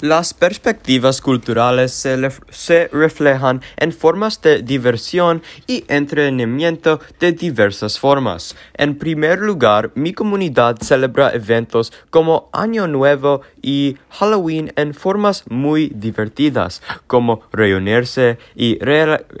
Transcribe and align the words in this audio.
Las 0.00 0.32
perspectivas 0.32 1.20
culturales 1.20 1.90
se, 1.90 2.88
reflejan 2.92 3.62
en 3.76 3.92
formas 3.92 4.40
de 4.40 4.62
diversión 4.62 5.42
y 5.66 5.84
entretenimiento 5.88 7.00
de 7.18 7.32
diversas 7.32 7.98
formas. 7.98 8.54
En 8.74 8.96
primer 8.96 9.40
lugar, 9.40 9.90
mi 9.96 10.12
comunidad 10.12 10.76
celebra 10.80 11.30
eventos 11.30 11.92
como 12.10 12.48
Año 12.52 12.86
Nuevo 12.86 13.40
y 13.60 13.96
Halloween 14.10 14.72
en 14.76 14.94
formas 14.94 15.42
muy 15.48 15.88
divertidas, 15.88 16.80
como 17.08 17.40
reunirse 17.50 18.38
y, 18.54 18.78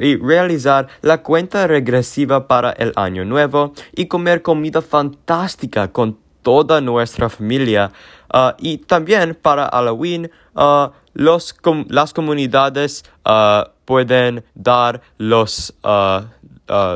y 0.00 0.16
realizar 0.16 0.88
la 1.02 1.22
cuenta 1.22 1.68
regresiva 1.68 2.48
para 2.48 2.72
el 2.72 2.92
Año 2.96 3.24
Nuevo 3.24 3.74
y 3.94 4.06
comer 4.06 4.42
comida 4.42 4.82
fantástica 4.82 5.92
con 5.92 6.18
toda 6.48 6.80
nuestra 6.80 7.28
familia. 7.28 7.92
Uh, 8.32 8.52
y 8.56 8.78
también 8.78 9.34
para 9.34 9.68
Halloween, 9.68 10.30
uh, 10.54 10.88
las 11.12 12.14
comunidades 12.14 13.04
uh, 13.26 13.68
pueden 13.84 14.42
dar 14.54 15.02
los, 15.18 15.74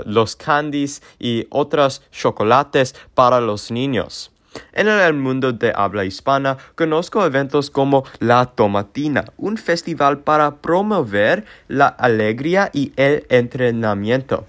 los 0.07 0.37
candies 0.37 1.03
y 1.19 1.47
otros 1.51 2.01
chocolates 2.11 2.95
para 3.15 3.43
los 3.43 3.71
niños. 3.71 4.31
En 4.73 4.89
el 4.89 5.13
mundo 5.13 5.53
de 5.53 5.71
habla 5.75 6.07
hispana 6.07 6.57
conozco 6.75 7.25
eventos 7.27 7.71
como 7.71 8.05
La 8.21 8.47
Tomatina, 8.47 9.25
un 9.37 9.59
festival 9.59 10.21
para 10.21 10.57
promover 10.57 11.45
la 11.69 11.89
alegría 11.89 12.71
y 12.73 12.93
el 12.97 13.27
entrenamiento. 13.29 14.47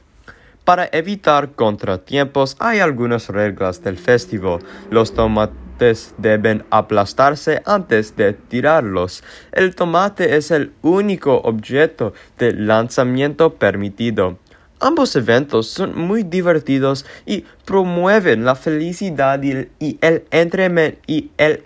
Para 0.63 0.87
evitar 0.93 1.51
contratiempos 1.51 2.55
hay 2.57 2.79
algunas 2.79 3.27
reglas 3.27 3.83
del 3.83 3.97
festival. 3.97 4.59
Los 4.89 5.13
tomates 5.13 6.15
deben 6.17 6.63
aplastarse 6.69 7.61
antes 7.65 8.15
de 8.15 8.31
tirarlos. 8.31 9.25
El 9.51 9.75
tomate 9.75 10.37
es 10.37 10.51
el 10.51 10.71
único 10.81 11.35
objeto 11.35 12.13
de 12.37 12.53
lanzamiento 12.53 13.55
permitido. 13.55 14.37
Ambos 14.79 15.17
eventos 15.17 15.67
son 15.67 15.97
muy 15.97 16.23
divertidos 16.23 17.05
y 17.25 17.43
promueven 17.65 18.45
la 18.45 18.55
felicidad 18.55 19.41
y 19.43 19.99
el, 20.01 20.23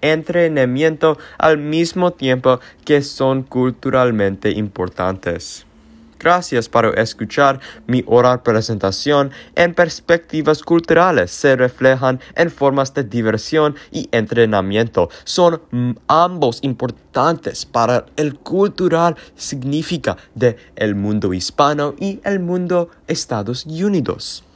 entrenamiento 0.02 1.20
al 1.38 1.60
mismo 1.60 2.14
tiempo 2.14 2.60
que 2.84 3.04
son 3.04 3.44
culturalmente 3.44 4.50
importantes. 4.50 5.67
Gracias 6.20 6.70
por 6.70 6.98
escuchar 6.98 7.60
mi 7.86 8.04
oral 8.08 8.42
presentación 8.42 9.32
en 9.56 9.74
perspectivas 9.74 10.64
culturales. 10.64 11.32
Se 11.32 11.56
reflejan 11.56 12.20
en 12.36 12.50
formas 12.50 12.94
de 12.94 13.04
diversión 13.04 13.76
y 13.92 14.10
entrenamiento. 14.12 15.10
Son 15.24 15.62
ambos 16.08 16.60
importantes 16.64 17.66
para 17.66 18.06
el 18.16 18.36
cultural 18.36 19.16
significa 19.36 20.18
de 20.36 20.58
el 20.76 20.96
mundo 20.96 21.34
hispano 21.34 21.94
y 22.00 22.20
el 22.24 22.40
mundo 22.40 22.90
Estados 23.08 23.66
Unidos. 23.66 24.44